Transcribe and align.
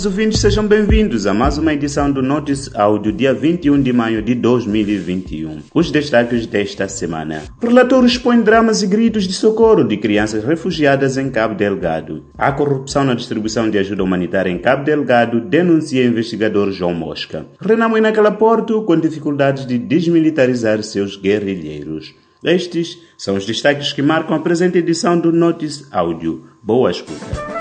amados 0.00 0.06
ouvintes, 0.06 0.40
sejam 0.40 0.66
bem-vindos 0.66 1.26
a 1.26 1.34
mais 1.34 1.58
uma 1.58 1.74
edição 1.74 2.10
do 2.10 2.22
Notice 2.22 2.70
Áudio, 2.74 3.12
dia 3.12 3.34
21 3.34 3.82
de 3.82 3.92
maio 3.92 4.22
de 4.22 4.34
2021. 4.34 5.58
Os 5.74 5.90
destaques 5.90 6.46
desta 6.46 6.88
semana. 6.88 7.42
Relator 7.60 8.04
expõe 8.06 8.40
dramas 8.40 8.82
e 8.82 8.86
gritos 8.86 9.24
de 9.24 9.34
socorro 9.34 9.84
de 9.84 9.98
crianças 9.98 10.42
refugiadas 10.42 11.18
em 11.18 11.28
Cabo 11.28 11.54
Delgado. 11.54 12.24
A 12.38 12.50
corrupção 12.50 13.04
na 13.04 13.14
distribuição 13.14 13.68
de 13.68 13.76
ajuda 13.76 14.02
humanitária 14.02 14.50
em 14.50 14.58
Cabo 14.58 14.84
Delgado 14.84 15.40
denuncia 15.40 16.06
investigador 16.06 16.70
João 16.70 16.94
Mosca. 16.94 17.44
Renamo 17.60 17.98
em 17.98 18.02
Porto 18.38 18.82
com 18.82 18.98
dificuldades 18.98 19.66
de 19.66 19.76
desmilitarizar 19.76 20.82
seus 20.82 21.16
guerrilheiros. 21.16 22.14
Estes 22.42 22.98
são 23.18 23.36
os 23.36 23.44
destaques 23.44 23.92
que 23.92 24.00
marcam 24.00 24.34
a 24.34 24.40
presente 24.40 24.78
edição 24.78 25.18
do 25.18 25.30
Notice 25.30 25.84
Áudio. 25.90 26.46
Boa 26.62 26.90
escuta. 26.90 27.59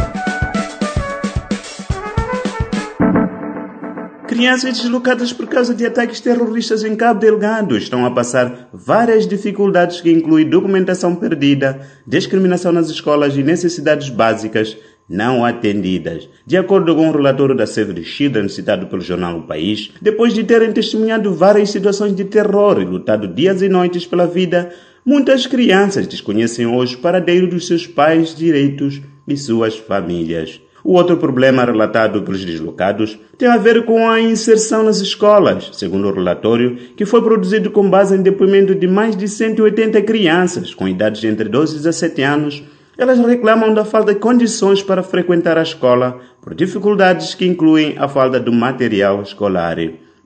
Crianças 4.40 4.80
deslocadas 4.80 5.34
por 5.34 5.48
causa 5.48 5.76
de 5.76 5.86
ataques 5.86 6.22
terroristas 6.22 6.86
em 6.86 6.96
Cabo 6.96 7.20
Delgado 7.20 7.76
estão 7.76 8.06
a 8.06 8.12
passar 8.12 8.70
várias 8.72 9.28
dificuldades 9.28 10.00
que 10.00 10.10
incluem 10.10 10.50
documentação 10.50 11.14
perdida, 11.14 11.82
discriminação 12.08 12.72
nas 12.72 12.90
escolas 12.90 13.36
e 13.36 13.44
necessidades 13.44 14.08
básicas 14.08 14.78
não 15.10 15.44
atendidas. 15.44 16.30
De 16.46 16.56
acordo 16.56 16.96
com 16.96 17.08
o 17.08 17.10
um 17.10 17.12
relatório 17.12 17.54
da 17.54 17.68
Save 17.68 17.94
the 17.94 18.04
Children 18.04 18.48
citado 18.48 18.88
pelo 18.88 19.02
jornal 19.02 19.40
O 19.40 19.44
País, 19.44 19.92
depois 20.02 20.34
de 20.34 20.46
terem 20.46 20.72
testemunhado 20.72 21.34
várias 21.34 21.70
situações 21.70 22.16
de 22.16 22.24
terror 22.24 22.82
e 22.82 22.86
lutado 22.86 23.28
dias 23.28 23.62
e 23.62 23.68
noites 23.68 24.06
pela 24.06 24.26
vida, 24.26 24.70
muitas 25.06 25.48
crianças 25.48 26.08
desconhecem 26.08 26.66
hoje 26.66 26.96
o 26.96 27.00
paradeiro 27.00 27.50
dos 27.50 27.68
seus 27.68 27.86
pais, 27.86 28.34
direitos 28.34 29.02
e 29.28 29.36
suas 29.36 29.76
famílias. 29.78 30.62
O 30.90 30.94
outro 30.94 31.18
problema 31.18 31.64
relatado 31.64 32.24
pelos 32.24 32.44
deslocados 32.44 33.16
tem 33.38 33.48
a 33.48 33.58
ver 33.58 33.86
com 33.86 34.10
a 34.10 34.20
inserção 34.20 34.82
nas 34.82 34.98
escolas, 35.00 35.70
segundo 35.74 36.08
o 36.08 36.12
relatório, 36.12 36.78
que 36.98 37.06
foi 37.06 37.22
produzido 37.22 37.70
com 37.70 37.88
base 37.88 38.16
em 38.16 38.24
depoimento 38.24 38.74
de 38.74 38.88
mais 38.88 39.16
de 39.16 39.28
180 39.28 40.02
crianças 40.02 40.74
com 40.74 40.88
idades 40.88 41.24
entre 41.24 41.48
12 41.48 41.74
e 41.74 41.78
17 41.78 42.22
anos. 42.24 42.64
Elas 42.98 43.20
reclamam 43.20 43.72
da 43.72 43.86
falta 43.86 44.16
de 44.16 44.20
condições 44.20 44.82
para 44.82 45.04
frequentar 45.04 45.60
a 45.60 45.62
escola 45.62 46.22
por 46.42 46.56
dificuldades 46.56 47.36
que 47.36 47.46
incluem 47.46 47.94
a 48.00 48.08
falta 48.08 48.40
do 48.40 48.52
material 48.52 49.22
escolar. 49.22 49.78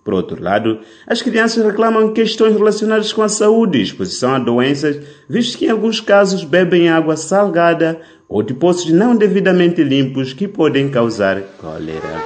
Por 0.01 0.13
outro 0.13 0.41
lado, 0.41 0.79
as 1.05 1.21
crianças 1.21 1.65
reclamam 1.65 2.13
questões 2.13 2.53
relacionadas 2.53 3.11
com 3.11 3.21
a 3.21 3.27
saúde 3.27 3.81
exposição 3.81 4.33
a 4.33 4.39
doenças, 4.39 4.97
visto 5.27 5.57
que 5.57 5.65
em 5.65 5.69
alguns 5.69 5.99
casos 5.99 6.45
bebem 6.45 6.87
água 6.87 7.17
salgada 7.17 7.99
ou 8.33 8.41
de 8.41 8.55
poços 8.55 8.91
não 8.91 9.15
devidamente 9.15 9.83
limpos 9.83 10.33
que 10.33 10.47
podem 10.47 10.89
causar 10.89 11.39
cólera. 11.59 12.23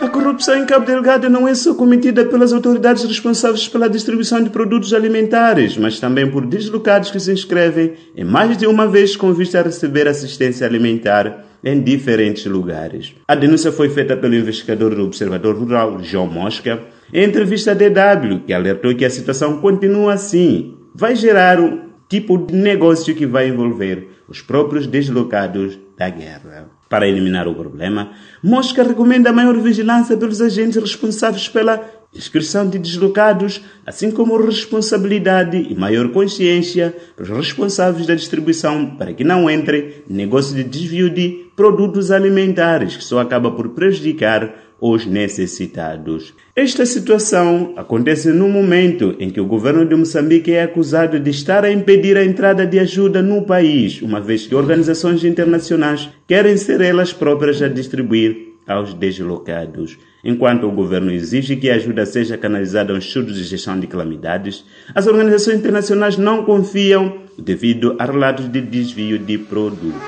A 0.00 0.08
corrupção 0.08 0.56
em 0.56 0.64
Cabo 0.64 0.86
Delgado 0.86 1.28
não 1.28 1.48
é 1.48 1.54
só 1.56 1.74
cometida 1.74 2.24
pelas 2.26 2.52
autoridades 2.52 3.02
responsáveis 3.02 3.66
pela 3.66 3.90
distribuição 3.90 4.40
de 4.40 4.48
produtos 4.48 4.94
alimentares, 4.94 5.76
mas 5.76 5.98
também 5.98 6.30
por 6.30 6.46
deslocados 6.46 7.10
que 7.10 7.18
se 7.18 7.32
inscrevem 7.32 7.94
em 8.16 8.22
mais 8.22 8.56
de 8.56 8.64
uma 8.64 8.86
vez 8.86 9.16
com 9.16 9.32
vista 9.32 9.58
a 9.58 9.62
receber 9.64 10.06
assistência 10.06 10.64
alimentar 10.64 11.44
em 11.64 11.82
diferentes 11.82 12.46
lugares. 12.46 13.14
A 13.26 13.34
denúncia 13.34 13.72
foi 13.72 13.88
feita 13.88 14.16
pelo 14.16 14.36
investigador 14.36 14.94
do 14.94 15.02
Observador 15.02 15.56
Rural, 15.56 15.98
João 16.00 16.28
Mosca, 16.28 16.80
em 17.12 17.24
entrevista 17.24 17.72
à 17.72 17.74
DW, 17.74 18.44
que 18.46 18.52
alertou 18.52 18.94
que 18.94 19.04
a 19.04 19.10
situação 19.10 19.58
continua 19.60 20.12
assim. 20.12 20.76
Vai 20.94 21.16
gerar 21.16 21.58
tipo 22.12 22.36
de 22.36 22.54
negócio 22.54 23.14
que 23.14 23.24
vai 23.24 23.48
envolver 23.48 24.06
os 24.28 24.42
próprios 24.42 24.86
deslocados 24.86 25.78
da 25.96 26.10
guerra. 26.10 26.68
Para 26.86 27.08
eliminar 27.08 27.48
o 27.48 27.54
problema, 27.54 28.12
Mosca 28.42 28.82
recomenda 28.82 29.32
maior 29.32 29.56
vigilância 29.56 30.14
pelos 30.14 30.42
agentes 30.42 30.76
responsáveis 30.76 31.48
pela 31.48 31.78
inscrição 32.14 32.68
de 32.68 32.78
deslocados, 32.78 33.62
assim 33.86 34.10
como 34.10 34.36
responsabilidade 34.36 35.66
e 35.70 35.74
maior 35.74 36.08
consciência 36.10 36.94
para 37.16 37.24
os 37.24 37.30
responsáveis 37.30 38.06
da 38.06 38.14
distribuição 38.14 38.96
para 38.96 39.12
que 39.12 39.24
não 39.24 39.48
entre 39.48 40.04
negócio 40.08 40.54
de 40.54 40.64
desvio 40.64 41.08
de 41.08 41.46
produtos 41.56 42.10
alimentares, 42.10 42.96
que 42.96 43.04
só 43.04 43.20
acaba 43.20 43.50
por 43.50 43.70
prejudicar 43.70 44.54
os 44.80 45.06
necessitados. 45.06 46.34
Esta 46.56 46.84
situação 46.84 47.72
acontece 47.76 48.30
no 48.30 48.48
momento 48.48 49.14
em 49.20 49.30
que 49.30 49.40
o 49.40 49.46
governo 49.46 49.86
de 49.86 49.94
Moçambique 49.94 50.50
é 50.52 50.64
acusado 50.64 51.20
de 51.20 51.30
estar 51.30 51.64
a 51.64 51.70
impedir 51.70 52.16
a 52.16 52.24
entrada 52.24 52.66
de 52.66 52.80
ajuda 52.80 53.22
no 53.22 53.42
país, 53.42 54.02
uma 54.02 54.20
vez 54.20 54.44
que 54.44 54.56
organizações 54.56 55.22
internacionais 55.22 56.10
querem 56.26 56.56
ser 56.56 56.80
elas 56.80 57.12
próprias 57.12 57.62
a 57.62 57.68
distribuir 57.68 58.51
aos 58.66 58.94
deslocados. 58.94 59.98
Enquanto 60.24 60.68
o 60.68 60.72
governo 60.72 61.10
exige 61.10 61.56
que 61.56 61.68
a 61.68 61.74
ajuda 61.74 62.06
seja 62.06 62.38
canalizada 62.38 62.92
aos 62.92 63.04
estudos 63.04 63.36
de 63.36 63.44
gestão 63.44 63.78
de 63.78 63.86
calamidades, 63.86 64.64
as 64.94 65.06
organizações 65.06 65.58
internacionais 65.58 66.16
não 66.16 66.44
confiam 66.44 67.22
devido 67.38 67.96
a 67.98 68.04
relatos 68.04 68.48
de 68.48 68.60
desvio 68.60 69.18
de 69.18 69.38
produtos. 69.38 70.02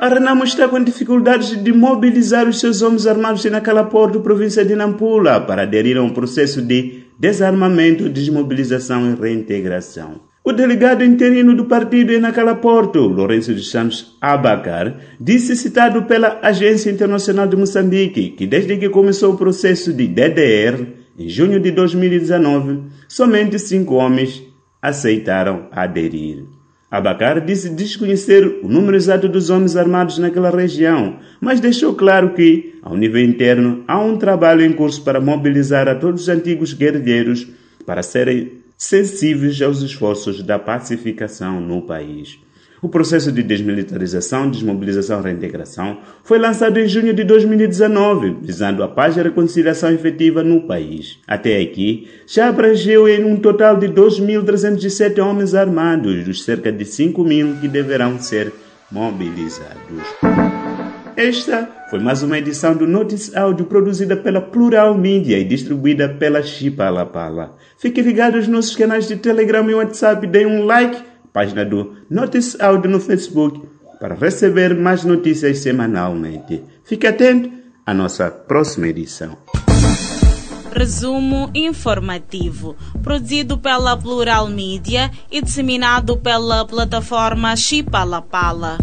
A 0.00 0.08
Renamo 0.08 0.42
está 0.42 0.66
com 0.66 0.82
dificuldades 0.82 1.62
de 1.62 1.72
mobilizar 1.72 2.48
os 2.48 2.58
seus 2.58 2.82
homens 2.82 3.06
armados 3.06 3.44
naquela 3.44 3.84
porta 3.84 4.18
província 4.18 4.64
de 4.64 4.74
Nampula 4.74 5.40
para 5.40 5.62
aderir 5.62 5.96
a 5.96 6.02
um 6.02 6.10
processo 6.10 6.60
de 6.60 7.04
desarmamento, 7.18 8.08
desmobilização 8.08 9.12
e 9.12 9.14
reintegração. 9.14 10.31
O 10.44 10.52
delegado 10.52 11.04
interino 11.04 11.54
do 11.54 11.66
partido 11.66 12.12
em 12.12 12.18
naquela 12.18 12.56
porta, 12.56 12.98
Lourenço 12.98 13.54
de 13.54 13.62
Santos 13.62 14.16
Abacar, 14.20 14.96
disse 15.20 15.54
citado 15.54 16.02
pela 16.02 16.40
Agência 16.42 16.90
Internacional 16.90 17.46
de 17.46 17.56
Moçambique 17.56 18.30
que 18.30 18.44
desde 18.44 18.76
que 18.76 18.88
começou 18.88 19.34
o 19.34 19.36
processo 19.38 19.92
de 19.92 20.08
DDR, 20.08 20.84
em 21.16 21.28
junho 21.28 21.60
de 21.60 21.70
2019, 21.70 22.80
somente 23.06 23.56
cinco 23.56 23.94
homens 23.94 24.42
aceitaram 24.82 25.68
aderir. 25.70 26.44
Abacar 26.90 27.40
disse 27.40 27.70
desconhecer 27.70 28.58
o 28.64 28.68
número 28.68 28.96
exato 28.96 29.28
dos 29.28 29.48
homens 29.48 29.76
armados 29.76 30.18
naquela 30.18 30.50
região, 30.50 31.18
mas 31.40 31.60
deixou 31.60 31.94
claro 31.94 32.34
que, 32.34 32.74
ao 32.82 32.96
nível 32.96 33.22
interno, 33.22 33.84
há 33.86 34.00
um 34.00 34.16
trabalho 34.16 34.64
em 34.64 34.72
curso 34.72 35.04
para 35.04 35.20
mobilizar 35.20 35.86
a 35.86 35.94
todos 35.94 36.22
os 36.22 36.28
antigos 36.28 36.72
guerrilheiros 36.72 37.46
para 37.86 38.02
serem 38.02 38.61
sensíveis 38.82 39.62
aos 39.62 39.80
esforços 39.80 40.42
da 40.42 40.58
pacificação 40.58 41.60
no 41.60 41.82
país. 41.82 42.38
O 42.82 42.88
processo 42.88 43.30
de 43.30 43.40
desmilitarização, 43.40 44.50
desmobilização 44.50 45.20
e 45.20 45.22
reintegração 45.22 45.98
foi 46.24 46.36
lançado 46.36 46.80
em 46.80 46.88
junho 46.88 47.14
de 47.14 47.22
2019, 47.22 48.38
visando 48.42 48.82
a 48.82 48.88
paz 48.88 49.16
e 49.16 49.20
a 49.20 49.22
reconciliação 49.22 49.92
efetiva 49.92 50.42
no 50.42 50.62
país. 50.62 51.16
Até 51.28 51.60
aqui, 51.60 52.08
já 52.26 52.48
abrangeu 52.48 53.08
em 53.08 53.24
um 53.24 53.36
total 53.36 53.76
de 53.76 53.86
2.307 53.86 55.24
homens 55.24 55.54
armados, 55.54 56.24
dos 56.24 56.42
cerca 56.42 56.72
de 56.72 56.84
5 56.84 57.22
mil 57.22 57.54
que 57.60 57.68
deverão 57.68 58.18
ser 58.18 58.52
mobilizados. 58.90 60.02
Esta 61.16 61.68
foi 61.90 61.98
mais 61.98 62.22
uma 62.22 62.38
edição 62.38 62.74
do 62.74 62.86
Notice 62.86 63.36
Áudio 63.36 63.66
produzida 63.66 64.16
pela 64.16 64.40
Plural 64.40 64.96
Media 64.96 65.38
e 65.38 65.44
distribuída 65.44 66.08
pela 66.08 66.42
Chipalapala. 66.42 67.54
Fiquem 67.76 68.02
ligados 68.02 68.48
nos 68.48 68.48
nossos 68.48 68.76
canais 68.76 69.06
de 69.06 69.16
Telegram 69.16 69.68
e 69.68 69.74
WhatsApp, 69.74 70.26
deem 70.26 70.46
um 70.46 70.64
like 70.64 71.02
página 71.30 71.64
do 71.66 71.96
Notice 72.08 72.56
Audio 72.62 72.90
no 72.90 72.98
Facebook 72.98 73.60
para 74.00 74.14
receber 74.14 74.74
mais 74.74 75.04
notícias 75.04 75.58
semanalmente. 75.58 76.62
Fique 76.82 77.06
atento 77.06 77.50
à 77.84 77.92
nossa 77.92 78.30
próxima 78.30 78.88
edição. 78.88 79.36
Resumo 80.74 81.50
informativo, 81.54 82.74
produzido 83.02 83.58
pela 83.58 83.96
Plural 83.98 84.48
Media 84.48 85.10
e 85.30 85.42
disseminado 85.42 86.16
pela 86.16 86.64
plataforma 86.64 87.54
Chipalapala. 87.54 88.78